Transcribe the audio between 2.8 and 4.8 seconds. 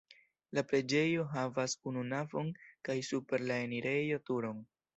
kaj super la enirejo turon.